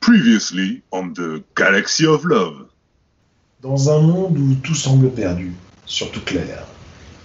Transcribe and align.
Previously 0.00 0.82
on 0.92 1.12
the 1.14 1.42
Galaxy 1.56 2.06
of 2.06 2.24
Love. 2.24 2.66
Dans 3.62 3.90
un 3.90 4.00
monde 4.00 4.38
où 4.38 4.54
tout 4.62 4.74
semble 4.74 5.10
perdu, 5.10 5.52
surtout 5.86 6.20
clair, 6.20 6.66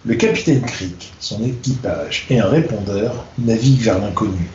le 0.06 0.16
capitaine 0.16 0.62
Crick, 0.62 1.12
son 1.20 1.44
équipage 1.44 2.26
et 2.30 2.40
un 2.40 2.48
répondeur 2.48 3.26
naviguent 3.38 3.82
vers 3.82 4.00
l'inconnu, 4.00 4.50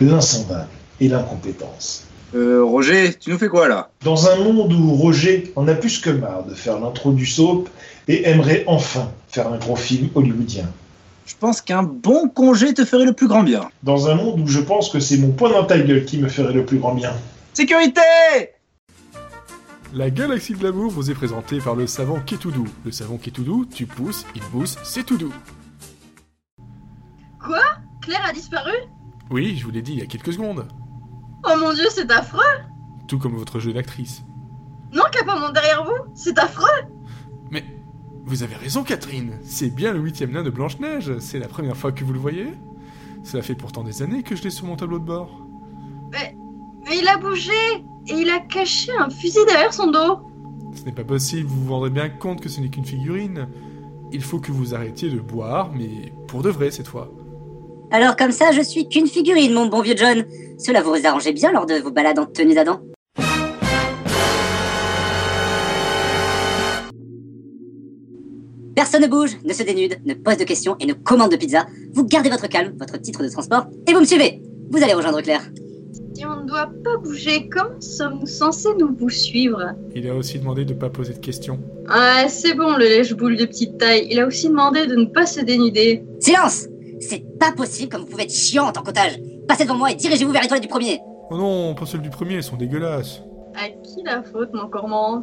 l'insondable 0.00 0.70
et 1.00 1.08
l'incompétence. 1.08 2.06
Euh, 2.34 2.64
Roger, 2.64 3.14
tu 3.14 3.30
nous 3.30 3.38
fais 3.38 3.48
quoi 3.48 3.68
là? 3.68 3.90
Dans 4.02 4.28
un 4.28 4.36
monde 4.36 4.72
où 4.72 4.94
Roger 4.94 5.52
en 5.54 5.68
a 5.68 5.74
plus 5.74 5.98
que 5.98 6.10
marre 6.10 6.44
de 6.44 6.54
faire 6.54 6.80
l'intro 6.80 7.12
du 7.12 7.24
soap 7.24 7.68
et 8.08 8.28
aimerait 8.28 8.64
enfin 8.66 9.10
faire 9.28 9.48
un 9.48 9.58
gros 9.58 9.76
film 9.76 10.08
hollywoodien. 10.14 10.68
Je 11.26 11.34
pense 11.38 11.60
qu'un 11.60 11.82
bon 11.82 12.28
congé 12.28 12.74
te 12.74 12.84
ferait 12.84 13.04
le 13.04 13.12
plus 13.12 13.28
grand 13.28 13.42
bien. 13.42 13.68
Dans 13.82 14.08
un 14.08 14.14
monde 14.14 14.40
où 14.40 14.46
je 14.46 14.60
pense 14.60 14.88
que 14.88 15.00
c'est 15.00 15.18
mon 15.18 15.30
poing 15.30 15.50
dans 15.50 15.64
ta 15.64 15.78
gueule 15.78 16.04
qui 16.04 16.18
me 16.18 16.28
ferait 16.28 16.52
le 16.52 16.64
plus 16.64 16.78
grand 16.78 16.94
bien. 16.94 17.12
Sécurité 17.52 18.00
La 19.92 20.10
galaxie 20.10 20.54
de 20.54 20.62
l'amour 20.62 20.90
vous 20.90 21.10
est 21.10 21.14
présentée 21.14 21.58
par 21.58 21.74
le 21.74 21.86
savant 21.86 22.20
qui 22.20 22.34
est 22.34 22.38
tout 22.38 22.50
doux. 22.50 22.68
Le 22.84 22.92
savon 22.92 23.18
qui 23.18 23.30
est 23.30 23.32
tout 23.32 23.44
doux, 23.44 23.66
tu 23.66 23.86
pousses, 23.86 24.24
il 24.34 24.42
pousse, 24.42 24.76
c'est 24.84 25.04
tout 25.04 25.16
doux. 25.16 25.34
Quoi? 27.44 27.62
Claire 28.02 28.26
a 28.28 28.32
disparu? 28.32 28.72
Oui, 29.30 29.56
je 29.58 29.64
vous 29.64 29.70
l'ai 29.70 29.82
dit 29.82 29.92
il 29.92 29.98
y 30.00 30.02
a 30.02 30.06
quelques 30.06 30.32
secondes. 30.32 30.66
Oh 31.48 31.56
mon 31.58 31.72
dieu, 31.72 31.84
c'est 31.90 32.10
affreux 32.10 32.40
Tout 33.06 33.18
comme 33.18 33.36
votre 33.36 33.60
jeu 33.60 33.72
d'actrice. 33.72 34.24
Non, 34.92 35.04
Capamon 35.12 35.50
derrière 35.50 35.84
vous 35.84 36.12
C'est 36.14 36.38
affreux 36.38 36.82
Mais 37.50 37.64
vous 38.24 38.42
avez 38.42 38.56
raison, 38.56 38.82
Catherine. 38.82 39.38
C'est 39.44 39.70
bien 39.70 39.92
le 39.92 40.00
huitième 40.00 40.32
nain 40.32 40.42
de 40.42 40.50
Blanche-Neige. 40.50 41.18
C'est 41.20 41.38
la 41.38 41.46
première 41.46 41.76
fois 41.76 41.92
que 41.92 42.02
vous 42.04 42.12
le 42.12 42.18
voyez. 42.18 42.48
Cela 43.22 43.42
fait 43.42 43.54
pourtant 43.54 43.84
des 43.84 44.02
années 44.02 44.22
que 44.22 44.34
je 44.34 44.42
l'ai 44.42 44.50
sur 44.50 44.66
mon 44.66 44.76
tableau 44.76 44.98
de 44.98 45.04
bord. 45.04 45.46
Mais, 46.10 46.36
mais 46.84 46.98
il 46.98 47.06
a 47.06 47.16
bougé 47.16 47.52
Et 48.08 48.14
il 48.14 48.30
a 48.30 48.40
caché 48.40 48.92
un 48.98 49.10
fusil 49.10 49.44
derrière 49.46 49.72
son 49.72 49.90
dos 49.90 50.28
Ce 50.74 50.84
n'est 50.84 50.92
pas 50.92 51.04
possible, 51.04 51.48
vous 51.48 51.64
vous 51.64 51.72
rendrez 51.72 51.90
bien 51.90 52.08
compte 52.08 52.40
que 52.40 52.48
ce 52.48 52.60
n'est 52.60 52.68
qu'une 52.68 52.84
figurine. 52.84 53.48
Il 54.12 54.22
faut 54.22 54.40
que 54.40 54.52
vous 54.52 54.74
arrêtiez 54.74 55.10
de 55.10 55.20
boire, 55.20 55.70
mais 55.72 56.12
pour 56.26 56.42
de 56.42 56.50
vrai 56.50 56.70
cette 56.70 56.88
fois. 56.88 57.10
Alors 57.92 58.16
comme 58.16 58.32
ça, 58.32 58.50
je 58.52 58.62
suis 58.62 58.88
qu'une 58.88 59.06
figurine, 59.06 59.52
mon 59.52 59.66
bon 59.66 59.80
vieux 59.80 59.96
John. 59.96 60.24
Cela 60.58 60.82
vous 60.82 61.06
arrangeait 61.06 61.32
bien 61.32 61.52
lors 61.52 61.66
de 61.66 61.74
vos 61.74 61.90
balades 61.90 62.18
en 62.18 62.26
tenue 62.26 62.54
d'Adam. 62.54 62.80
Personne 68.74 69.02
ne 69.02 69.06
bouge, 69.06 69.38
ne 69.44 69.52
se 69.52 69.62
dénude, 69.62 69.96
ne 70.04 70.14
pose 70.14 70.36
de 70.36 70.44
questions 70.44 70.76
et 70.80 70.86
ne 70.86 70.92
commande 70.92 71.30
de 71.30 71.36
pizza. 71.36 71.66
Vous 71.94 72.04
gardez 72.04 72.28
votre 72.28 72.48
calme, 72.48 72.74
votre 72.78 73.00
titre 73.00 73.22
de 73.22 73.28
transport, 73.28 73.66
et 73.88 73.94
vous 73.94 74.00
me 74.00 74.04
suivez. 74.04 74.42
Vous 74.70 74.82
allez 74.82 74.92
rejoindre 74.92 75.22
Claire. 75.22 75.42
Si 76.14 76.26
on 76.26 76.42
ne 76.42 76.46
doit 76.46 76.70
pas 76.84 76.96
bouger, 77.02 77.48
comment 77.48 77.80
sommes-nous 77.80 78.26
censés 78.26 78.68
nous 78.78 78.94
vous 78.98 79.10
suivre? 79.10 79.72
Il 79.94 80.08
a 80.08 80.14
aussi 80.14 80.38
demandé 80.38 80.64
de 80.64 80.74
ne 80.74 80.78
pas 80.78 80.90
poser 80.90 81.14
de 81.14 81.18
questions. 81.18 81.58
Ah, 81.88 82.26
c'est 82.28 82.54
bon, 82.54 82.76
le 82.76 82.84
lèche-boule 82.84 83.36
de 83.36 83.46
petite 83.46 83.78
taille. 83.78 84.08
Il 84.10 84.18
a 84.18 84.26
aussi 84.26 84.48
demandé 84.48 84.86
de 84.86 84.96
ne 84.96 85.06
pas 85.06 85.24
se 85.24 85.40
dénuder. 85.40 86.04
Silence 86.20 86.66
C'est 87.08 87.38
pas 87.38 87.52
possible 87.52 87.88
comme 87.88 88.00
vous 88.02 88.08
pouvez 88.08 88.24
être 88.24 88.34
chiant 88.34 88.66
en 88.66 88.72
tant 88.72 88.82
qu'otage. 88.82 89.18
Passez 89.46 89.62
devant 89.64 89.76
moi 89.76 89.92
et 89.92 89.94
dirigez-vous 89.94 90.32
vers 90.32 90.42
les 90.42 90.48
toilettes 90.48 90.64
du 90.64 90.68
premier. 90.68 91.00
Oh 91.30 91.36
non, 91.36 91.74
pas 91.74 91.86
celles 91.86 92.00
du 92.02 92.10
premier, 92.10 92.34
elles 92.34 92.42
sont 92.42 92.56
dégueulasses. 92.56 93.22
À 93.54 93.68
qui 93.68 94.02
la 94.04 94.22
faute, 94.24 94.52
mon 94.52 94.68
cormorant 94.68 95.22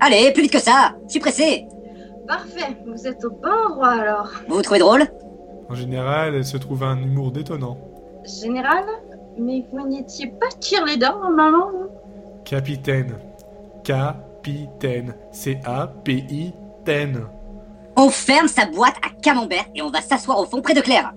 Allez, 0.00 0.32
plus 0.32 0.42
vite 0.42 0.52
que 0.52 0.60
ça 0.60 0.94
Je 1.06 1.12
suis 1.12 1.20
pressé 1.20 1.66
Parfait, 2.26 2.76
vous 2.86 3.06
êtes 3.06 3.24
au 3.24 3.30
bon 3.30 3.48
endroit 3.68 3.90
alors. 3.90 4.30
Vous 4.48 4.56
vous 4.56 4.62
trouvez 4.62 4.80
drôle? 4.80 5.04
En 5.68 5.74
général, 5.74 6.34
elle 6.34 6.44
se 6.44 6.56
trouve 6.56 6.82
un 6.82 7.00
humour 7.00 7.30
détonnant. 7.30 7.78
Général 8.24 8.84
Mais 9.38 9.64
vous 9.72 9.86
n'étiez 9.86 10.28
pas 10.28 10.46
cheerleader 10.60 11.16
normalement 11.20 11.70
vous 11.70 11.88
Capitaine. 12.44 13.14
Capitaine. 14.42 15.14
C-A-P-I-T-N. 15.30 17.26
On 17.96 18.10
ferme 18.10 18.48
sa 18.48 18.66
boîte 18.66 18.96
à 19.06 19.10
camembert 19.22 19.66
et 19.74 19.82
on 19.82 19.90
va 19.90 20.00
s'asseoir 20.00 20.38
au 20.40 20.46
fond 20.46 20.60
près 20.60 20.74
de 20.74 20.80
Claire. 20.80 21.12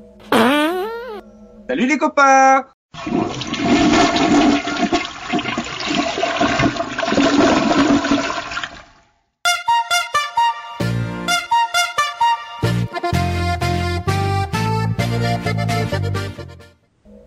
Salut 1.67 1.87
les 1.87 1.97
copains 1.97 2.65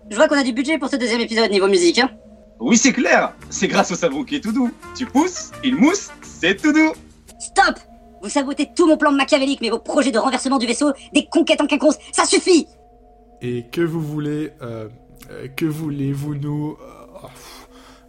Je 0.09 0.15
vois 0.15 0.27
qu'on 0.27 0.37
a 0.37 0.43
du 0.43 0.53
budget 0.53 0.77
pour 0.77 0.87
ce 0.89 0.95
deuxième 0.95 1.19
épisode 1.21 1.51
niveau 1.51 1.67
musique. 1.67 1.99
Hein 1.99 2.09
Oui, 2.59 2.77
c'est 2.77 2.93
clair. 2.93 3.33
C'est 3.49 3.67
grâce 3.67 3.91
au 3.91 3.95
savon 3.95 4.23
qui 4.23 4.35
est 4.35 4.41
tout 4.41 4.51
doux. 4.51 4.71
Tu 4.95 5.05
pousses, 5.05 5.51
il 5.63 5.75
mousse, 5.75 6.09
c'est 6.21 6.61
tout 6.61 6.73
doux. 6.73 6.93
Stop. 7.39 7.79
Vous 8.21 8.29
sabotez 8.29 8.69
tout 8.75 8.85
mon 8.85 8.97
plan 8.97 9.11
machiavélique, 9.13 9.61
mais 9.61 9.69
vos 9.69 9.79
projets 9.79 10.11
de 10.11 10.19
renversement 10.19 10.57
du 10.57 10.67
vaisseau, 10.67 10.91
des 11.13 11.25
conquêtes 11.31 11.61
en 11.61 11.67
quinconce, 11.67 11.97
ça 12.11 12.25
suffit. 12.25 12.67
Et 13.41 13.65
que 13.71 13.79
vous 13.81 14.01
voulez... 14.01 14.51
euh, 14.61 14.89
euh, 15.31 15.47
que 15.47 15.65
voulez-vous 15.65 16.35
nous... 16.35 16.77
euh, 16.81 17.05
oh, 17.23 17.27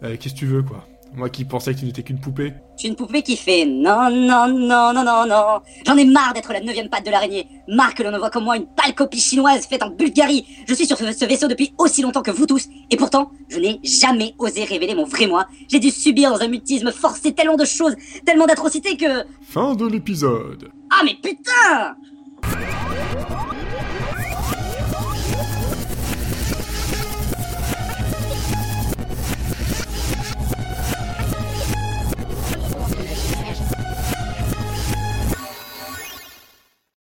euh, 0.03 0.17
Qu'est-ce 0.19 0.33
que 0.33 0.39
tu 0.39 0.45
veux, 0.47 0.63
quoi? 0.63 0.85
Moi 1.13 1.29
qui 1.29 1.43
pensais 1.43 1.73
que 1.73 1.79
tu 1.79 1.85
n'étais 1.85 2.03
qu'une 2.03 2.19
poupée. 2.19 2.53
Je 2.75 2.81
suis 2.81 2.89
une 2.89 2.95
poupée 2.95 3.21
qui 3.21 3.35
fait 3.35 3.65
non, 3.65 4.09
non, 4.09 4.47
non, 4.47 4.93
non, 4.93 5.03
non, 5.03 5.25
non. 5.27 5.59
J'en 5.85 5.97
ai 5.97 6.05
marre 6.05 6.33
d'être 6.33 6.53
la 6.53 6.61
neuvième 6.61 6.87
patte 6.87 7.05
de 7.05 7.11
l'araignée. 7.11 7.47
Marre 7.67 7.93
que 7.93 8.03
l'on 8.03 8.11
ne 8.11 8.17
voit 8.17 8.29
comme 8.29 8.45
moi 8.45 8.55
une 8.55 8.65
pâle 8.65 8.95
copie 8.95 9.19
chinoise 9.19 9.65
faite 9.67 9.83
en 9.83 9.89
Bulgarie. 9.89 10.45
Je 10.67 10.73
suis 10.73 10.85
sur 10.85 10.97
ce, 10.97 11.11
ce 11.11 11.25
vaisseau 11.25 11.49
depuis 11.49 11.73
aussi 11.77 12.01
longtemps 12.01 12.21
que 12.21 12.31
vous 12.31 12.45
tous. 12.45 12.67
Et 12.89 12.95
pourtant, 12.95 13.31
je 13.49 13.59
n'ai 13.59 13.81
jamais 13.83 14.35
osé 14.39 14.63
révéler 14.63 14.95
mon 14.95 15.05
vrai 15.05 15.27
moi. 15.27 15.47
J'ai 15.69 15.79
dû 15.79 15.91
subir 15.91 16.31
dans 16.31 16.41
un 16.41 16.47
mutisme 16.47 16.91
forcé 16.91 17.33
tellement 17.33 17.57
de 17.57 17.65
choses, 17.65 17.95
tellement 18.25 18.45
d'atrocités 18.45 18.95
que... 18.95 19.25
Fin 19.41 19.75
de 19.75 19.85
l'épisode. 19.85 20.69
Ah 20.89 21.01
mais 21.03 21.15
putain 21.15 21.97